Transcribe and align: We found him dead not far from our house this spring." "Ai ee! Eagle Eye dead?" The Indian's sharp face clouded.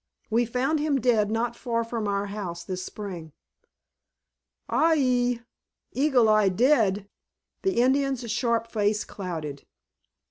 We 0.31 0.45
found 0.47 0.79
him 0.79 0.99
dead 0.99 1.29
not 1.29 1.55
far 1.55 1.83
from 1.83 2.07
our 2.07 2.25
house 2.25 2.63
this 2.63 2.81
spring." 2.83 3.33
"Ai 4.67 4.95
ee! 4.97 5.41
Eagle 5.91 6.27
Eye 6.27 6.49
dead?" 6.49 7.07
The 7.61 7.79
Indian's 7.79 8.27
sharp 8.31 8.65
face 8.65 9.03
clouded. 9.03 9.63